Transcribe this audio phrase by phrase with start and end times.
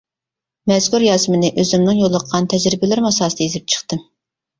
[0.69, 4.03] مەزكۇر يازمىنى ئۆزۈمنىڭ يولۇققان تەجرىبىلىرىم ئاساسىدا يېزىپ چىقتىم.